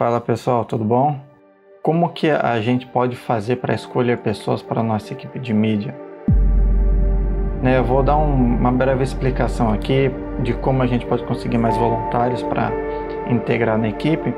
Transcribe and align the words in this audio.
Fala 0.00 0.18
pessoal, 0.18 0.64
tudo 0.64 0.82
bom? 0.82 1.14
Como 1.82 2.08
que 2.08 2.30
a 2.30 2.58
gente 2.58 2.86
pode 2.86 3.16
fazer 3.16 3.56
para 3.56 3.74
escolher 3.74 4.16
pessoas 4.16 4.62
para 4.62 4.82
nossa 4.82 5.12
equipe 5.12 5.38
de 5.38 5.52
mídia? 5.52 5.94
Né, 7.62 7.76
eu 7.76 7.84
vou 7.84 8.02
dar 8.02 8.16
um, 8.16 8.32
uma 8.32 8.72
breve 8.72 9.02
explicação 9.02 9.70
aqui 9.70 10.10
de 10.42 10.54
como 10.54 10.82
a 10.82 10.86
gente 10.86 11.04
pode 11.04 11.22
conseguir 11.24 11.58
mais 11.58 11.76
voluntários 11.76 12.42
para 12.42 12.72
integrar 13.28 13.76
na 13.76 13.90
equipe. 13.90 14.32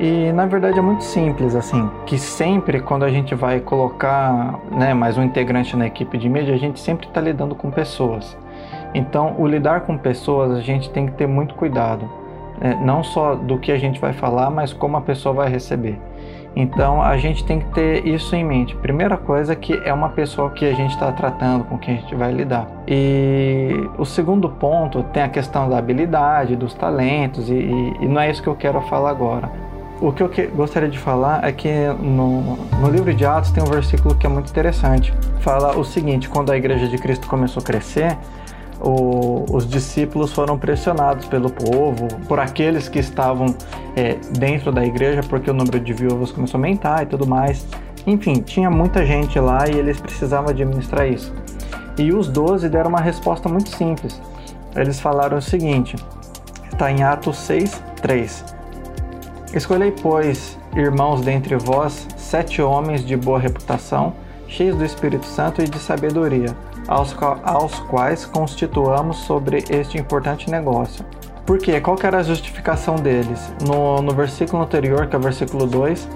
E 0.00 0.32
na 0.32 0.46
verdade 0.46 0.78
é 0.78 0.82
muito 0.82 1.04
simples, 1.04 1.54
assim, 1.54 1.86
que 2.06 2.16
sempre 2.16 2.80
quando 2.80 3.02
a 3.02 3.10
gente 3.10 3.34
vai 3.34 3.60
colocar 3.60 4.58
né, 4.70 4.94
mais 4.94 5.18
um 5.18 5.22
integrante 5.22 5.76
na 5.76 5.86
equipe 5.86 6.16
de 6.16 6.30
mídia, 6.30 6.54
a 6.54 6.58
gente 6.58 6.80
sempre 6.80 7.08
está 7.08 7.20
lidando 7.20 7.54
com 7.54 7.70
pessoas. 7.70 8.34
Então, 8.94 9.36
o 9.38 9.46
lidar 9.46 9.82
com 9.82 9.98
pessoas 9.98 10.52
a 10.52 10.62
gente 10.62 10.88
tem 10.88 11.04
que 11.04 11.12
ter 11.12 11.26
muito 11.26 11.54
cuidado? 11.56 12.23
Não 12.82 13.02
só 13.02 13.34
do 13.34 13.58
que 13.58 13.72
a 13.72 13.78
gente 13.78 14.00
vai 14.00 14.12
falar, 14.12 14.50
mas 14.50 14.72
como 14.72 14.96
a 14.96 15.00
pessoa 15.00 15.34
vai 15.34 15.48
receber. 15.48 15.98
Então, 16.56 17.02
a 17.02 17.16
gente 17.16 17.44
tem 17.44 17.58
que 17.58 17.66
ter 17.70 18.06
isso 18.06 18.34
em 18.36 18.44
mente. 18.44 18.76
Primeira 18.76 19.16
coisa 19.16 19.54
é 19.54 19.56
que 19.56 19.72
é 19.84 19.92
uma 19.92 20.10
pessoa 20.10 20.50
que 20.50 20.64
a 20.64 20.72
gente 20.72 20.92
está 20.92 21.10
tratando, 21.10 21.64
com 21.64 21.76
quem 21.76 21.96
a 21.96 22.00
gente 22.00 22.14
vai 22.14 22.32
lidar. 22.32 22.68
E 22.86 23.88
o 23.98 24.04
segundo 24.04 24.48
ponto 24.48 25.02
tem 25.04 25.22
a 25.22 25.28
questão 25.28 25.68
da 25.68 25.78
habilidade, 25.78 26.54
dos 26.54 26.72
talentos, 26.72 27.50
e, 27.50 27.54
e 27.54 28.06
não 28.06 28.20
é 28.20 28.30
isso 28.30 28.40
que 28.40 28.48
eu 28.48 28.54
quero 28.54 28.80
falar 28.82 29.10
agora. 29.10 29.50
O 30.00 30.12
que 30.12 30.22
eu 30.22 30.28
que, 30.28 30.46
gostaria 30.46 30.88
de 30.88 30.98
falar 30.98 31.44
é 31.44 31.50
que 31.50 31.68
no, 32.00 32.56
no 32.80 32.90
livro 32.90 33.12
de 33.12 33.24
Atos 33.24 33.50
tem 33.50 33.62
um 33.62 33.66
versículo 33.66 34.14
que 34.14 34.26
é 34.26 34.28
muito 34.28 34.50
interessante. 34.50 35.12
Fala 35.40 35.76
o 35.76 35.84
seguinte: 35.84 36.28
quando 36.28 36.52
a 36.52 36.56
igreja 36.56 36.88
de 36.88 36.98
Cristo 36.98 37.26
começou 37.26 37.62
a 37.62 37.64
crescer, 37.64 38.16
o, 38.84 39.46
os 39.50 39.66
discípulos 39.66 40.32
foram 40.32 40.58
pressionados 40.58 41.26
pelo 41.26 41.50
povo, 41.50 42.06
por 42.28 42.38
aqueles 42.38 42.88
que 42.88 42.98
estavam 42.98 43.46
é, 43.96 44.16
dentro 44.38 44.70
da 44.70 44.84
igreja, 44.84 45.22
porque 45.22 45.50
o 45.50 45.54
número 45.54 45.80
de 45.80 45.92
viúvas 45.92 46.30
começou 46.30 46.58
a 46.58 46.60
aumentar 46.60 47.02
e 47.02 47.06
tudo 47.06 47.26
mais. 47.26 47.66
Enfim, 48.06 48.34
tinha 48.34 48.70
muita 48.70 49.06
gente 49.06 49.40
lá 49.40 49.66
e 49.68 49.78
eles 49.78 49.98
precisavam 49.98 50.50
administrar 50.50 51.08
isso. 51.08 51.32
E 51.96 52.12
os 52.12 52.28
doze 52.28 52.68
deram 52.68 52.90
uma 52.90 53.00
resposta 53.00 53.48
muito 53.48 53.70
simples. 53.70 54.20
Eles 54.76 55.00
falaram 55.00 55.38
o 55.38 55.42
seguinte: 55.42 55.96
está 56.70 56.90
em 56.90 57.02
Atos 57.02 57.38
6, 57.38 57.82
3. 58.02 58.44
Escolhei, 59.54 59.92
pois, 59.92 60.58
irmãos 60.74 61.22
dentre 61.22 61.56
vós, 61.56 62.06
sete 62.16 62.60
homens 62.60 63.06
de 63.06 63.16
boa 63.16 63.38
reputação, 63.38 64.12
cheios 64.48 64.76
do 64.76 64.84
Espírito 64.84 65.26
Santo 65.26 65.62
e 65.62 65.68
de 65.68 65.78
sabedoria 65.78 66.54
aos, 66.88 67.14
aos 67.42 67.78
quais 67.80 68.24
constituamos 68.24 69.18
sobre 69.18 69.64
este 69.70 69.98
importante 69.98 70.50
negócio. 70.50 71.04
Por 71.46 71.58
quê? 71.58 71.80
Qual 71.80 71.96
era 72.02 72.18
a 72.18 72.22
justificação 72.22 72.96
deles? 72.96 73.52
No, 73.66 74.00
no 74.00 74.14
versículo 74.14 74.62
anterior, 74.62 75.06
que 75.06 75.14
é 75.14 75.18
o 75.18 75.22
versículo 75.22 75.66
2, 75.66 76.08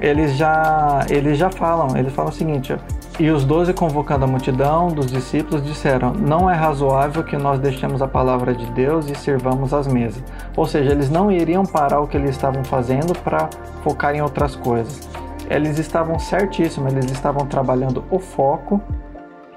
eles 0.00 0.36
já, 0.36 1.04
eles 1.10 1.38
já 1.38 1.50
falam, 1.50 1.96
eles 1.96 2.12
falam 2.12 2.30
o 2.30 2.34
seguinte, 2.34 2.76
e 3.18 3.30
os 3.30 3.44
doze 3.44 3.72
convocando 3.72 4.26
a 4.26 4.28
multidão 4.28 4.88
dos 4.88 5.06
discípulos 5.06 5.64
disseram, 5.64 6.12
não 6.12 6.50
é 6.50 6.54
razoável 6.54 7.24
que 7.24 7.36
nós 7.36 7.58
deixemos 7.58 8.02
a 8.02 8.06
palavra 8.06 8.54
de 8.54 8.66
Deus 8.72 9.10
e 9.10 9.14
servamos 9.14 9.72
as 9.72 9.86
mesas. 9.86 10.22
Ou 10.54 10.66
seja, 10.66 10.92
eles 10.92 11.08
não 11.08 11.32
iriam 11.32 11.64
parar 11.64 12.00
o 12.00 12.06
que 12.06 12.16
eles 12.16 12.30
estavam 12.30 12.62
fazendo 12.62 13.18
para 13.18 13.48
focar 13.82 14.14
em 14.14 14.20
outras 14.20 14.54
coisas. 14.54 15.08
Eles 15.48 15.78
estavam 15.78 16.18
certíssimos, 16.18 16.92
eles 16.92 17.10
estavam 17.10 17.46
trabalhando 17.46 18.04
o 18.10 18.18
foco 18.18 18.80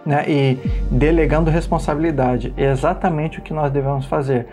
né, 0.06 0.24
e 0.28 0.58
delegando 0.92 1.50
responsabilidade. 1.50 2.54
É 2.58 2.72
exatamente 2.72 3.40
o 3.40 3.42
que 3.42 3.54
nós 3.54 3.72
devemos 3.72 4.06
fazer. 4.06 4.48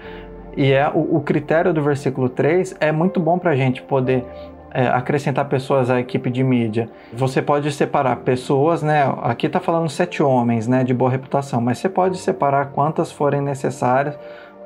E 0.57 0.73
é 0.73 0.89
o, 0.89 1.17
o 1.17 1.21
critério 1.21 1.73
do 1.73 1.83
versículo 1.83 2.29
3 2.29 2.77
é 2.81 2.91
muito 2.91 3.21
bom 3.21 3.39
para 3.39 3.51
a 3.51 3.57
gente 3.57 3.83
poder 3.83 4.25
é, 4.73 4.89
acrescentar 4.89 5.47
pessoas 5.47 5.91
à 5.91 6.01
equipe 6.01 6.31
de 6.31 6.43
mídia. 6.43 6.89
Você 7.13 7.41
pode 7.41 7.71
separar 7.73 8.17
pessoas, 8.17 8.83
né? 8.83 9.05
Aqui 9.23 9.47
está 9.47 9.61
falando 9.61 9.89
sete 9.89 10.23
homens, 10.23 10.69
né, 10.69 10.85
de 10.85 10.93
boa 10.93 11.11
reputação, 11.11 11.61
mas 11.61 11.79
você 11.79 11.89
pode 11.89 12.19
separar 12.19 12.67
quantas 12.67 13.11
forem 13.11 13.41
necessárias, 13.41 14.19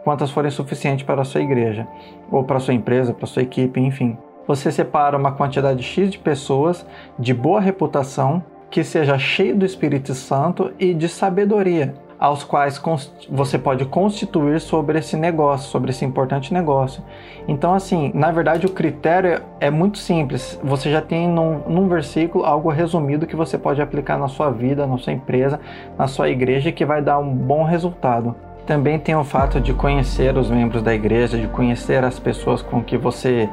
quantas 0.02 0.30
forem 0.30 0.50
suficientes 0.50 1.04
para 1.04 1.22
a 1.22 1.24
sua 1.24 1.40
igreja, 1.40 1.86
ou 2.30 2.42
para 2.42 2.56
a 2.56 2.60
sua 2.60 2.74
empresa, 2.74 3.14
para 3.14 3.24
a 3.24 3.28
sua 3.28 3.42
equipe, 3.42 3.80
enfim. 3.80 4.18
Você 4.50 4.72
separa 4.72 5.16
uma 5.16 5.30
quantidade 5.30 5.80
X 5.80 6.10
de 6.10 6.18
pessoas 6.18 6.84
de 7.16 7.32
boa 7.32 7.60
reputação 7.60 8.42
que 8.68 8.82
seja 8.82 9.16
cheio 9.16 9.54
do 9.54 9.64
Espírito 9.64 10.12
Santo 10.12 10.72
e 10.76 10.92
de 10.92 11.08
sabedoria, 11.08 11.94
aos 12.18 12.42
quais 12.42 12.82
você 13.30 13.56
pode 13.56 13.84
constituir 13.84 14.60
sobre 14.60 14.98
esse 14.98 15.16
negócio, 15.16 15.70
sobre 15.70 15.90
esse 15.90 16.04
importante 16.04 16.52
negócio. 16.52 17.00
Então, 17.46 17.72
assim, 17.72 18.10
na 18.12 18.32
verdade, 18.32 18.66
o 18.66 18.70
critério 18.70 19.40
é 19.60 19.70
muito 19.70 19.98
simples. 19.98 20.58
Você 20.64 20.90
já 20.90 21.00
tem 21.00 21.28
num, 21.28 21.60
num 21.68 21.86
versículo 21.86 22.44
algo 22.44 22.70
resumido 22.70 23.28
que 23.28 23.36
você 23.36 23.56
pode 23.56 23.80
aplicar 23.80 24.18
na 24.18 24.26
sua 24.26 24.50
vida, 24.50 24.84
na 24.84 24.98
sua 24.98 25.12
empresa, 25.12 25.60
na 25.96 26.08
sua 26.08 26.28
igreja, 26.28 26.72
que 26.72 26.84
vai 26.84 27.00
dar 27.00 27.20
um 27.20 27.32
bom 27.32 27.62
resultado. 27.62 28.34
Também 28.66 28.98
tem 28.98 29.14
o 29.14 29.22
fato 29.22 29.60
de 29.60 29.72
conhecer 29.72 30.36
os 30.36 30.50
membros 30.50 30.82
da 30.82 30.92
igreja, 30.92 31.38
de 31.38 31.46
conhecer 31.46 32.04
as 32.04 32.18
pessoas 32.18 32.62
com 32.62 32.82
que 32.82 32.98
você 32.98 33.48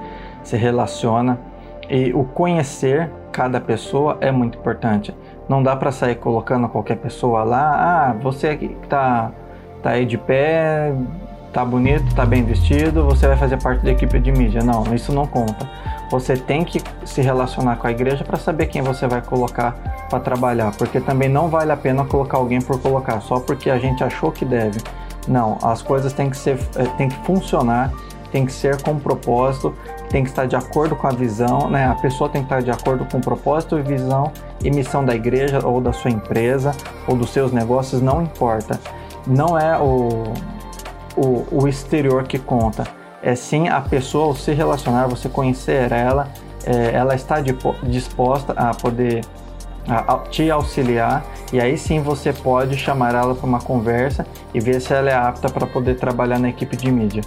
se 0.48 0.56
relaciona. 0.56 1.38
E 1.90 2.14
o 2.14 2.24
conhecer 2.24 3.10
cada 3.32 3.62
pessoa 3.62 4.18
é 4.20 4.32
muito 4.32 4.58
importante. 4.58 5.16
Não 5.48 5.62
dá 5.62 5.76
para 5.76 5.92
sair 5.92 6.16
colocando 6.16 6.68
qualquer 6.68 6.98
pessoa 6.98 7.44
lá, 7.44 8.10
ah, 8.10 8.14
você 8.22 8.58
que 8.58 8.70
tá, 8.90 9.32
tá 9.84 9.92
aí 9.92 10.06
de 10.06 10.18
pé, 10.18 10.94
tá 11.54 11.64
bonito, 11.64 12.14
tá 12.16 12.26
bem 12.26 12.44
vestido, 12.44 13.06
você 13.06 13.28
vai 13.28 13.38
fazer 13.38 13.62
parte 13.62 13.84
da 13.84 13.92
equipe 13.92 14.20
de 14.20 14.32
mídia. 14.32 14.62
Não, 14.64 14.84
isso 14.94 15.14
não 15.14 15.26
conta. 15.26 15.70
Você 16.10 16.36
tem 16.36 16.64
que 16.64 16.82
se 17.06 17.22
relacionar 17.22 17.76
com 17.78 17.88
a 17.88 17.92
igreja 17.92 18.24
para 18.24 18.38
saber 18.38 18.68
quem 18.68 18.82
você 18.82 19.08
vai 19.08 19.22
colocar 19.22 19.72
para 20.10 20.20
trabalhar, 20.20 20.72
porque 20.78 21.02
também 21.02 21.28
não 21.28 21.50
vale 21.50 21.72
a 21.72 21.78
pena 21.78 22.06
colocar 22.06 22.38
alguém 22.38 22.62
por 22.62 22.80
colocar, 22.82 23.20
só 23.22 23.40
porque 23.40 23.70
a 23.70 23.78
gente 23.78 24.04
achou 24.04 24.32
que 24.32 24.46
deve. 24.46 24.80
Não, 25.28 25.58
as 25.62 25.82
coisas 25.82 26.14
têm 26.14 26.30
que 26.30 26.38
ser, 26.38 26.58
eh, 26.78 26.86
têm 26.98 27.10
que 27.10 27.26
funcionar, 27.26 27.92
tem 28.32 28.46
que 28.46 28.52
ser 28.52 28.82
com 28.82 28.98
propósito 28.98 29.74
tem 30.10 30.24
que 30.24 30.30
estar 30.30 30.46
de 30.46 30.56
acordo 30.56 30.96
com 30.96 31.08
a 31.08 31.12
visão, 31.12 31.70
né? 31.70 31.88
A 31.88 31.96
pessoa 31.96 32.30
tem 32.30 32.42
que 32.42 32.46
estar 32.46 32.62
de 32.62 32.72
acordo 32.72 33.06
com 33.06 33.18
o 33.18 33.22
propósito 33.22 33.78
e 33.78 33.82
visão 33.82 34.32
e 34.64 34.72
missão 34.72 35.04
da 35.04 35.14
igreja 35.14 35.60
ou 35.66 35.82
da 35.82 35.92
sua 35.92 36.12
empresa 36.12 36.72
ou 37.08 37.16
dos 37.16 37.30
seus 37.30 37.52
negócios, 37.52 38.02
não 38.02 38.22
importa. 38.22 38.80
Não 39.26 39.58
é 39.58 39.78
o, 39.78 40.24
o, 41.16 41.46
o 41.52 41.68
exterior 41.68 42.24
que 42.24 42.40
conta, 42.40 42.86
é 43.22 43.36
sim 43.36 43.68
a 43.68 43.82
pessoa, 43.82 44.34
se 44.36 44.54
relacionar, 44.54 45.08
você 45.08 45.28
conhecer 45.28 45.92
ela, 45.92 46.30
é, 46.66 46.96
ela 46.96 47.16
está 47.16 47.42
disposta 47.84 48.54
a 48.54 48.74
poder 48.74 49.26
a, 49.88 50.14
a, 50.14 50.18
te 50.20 50.50
auxiliar 50.52 51.26
e 51.52 51.60
aí 51.60 51.78
sim 51.78 52.02
você 52.02 52.32
pode 52.32 52.78
chamar 52.78 53.16
ela 53.16 53.34
para 53.34 53.46
uma 53.46 53.60
conversa 53.60 54.26
e 54.54 54.60
ver 54.60 54.82
se 54.82 54.94
ela 54.94 55.10
é 55.10 55.16
apta 55.16 55.50
para 55.50 55.66
poder 55.66 55.96
trabalhar 55.96 56.40
na 56.40 56.50
equipe 56.50 56.76
de 56.76 56.92
mídia. 56.92 57.24